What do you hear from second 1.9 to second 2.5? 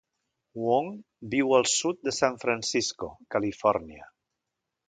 de San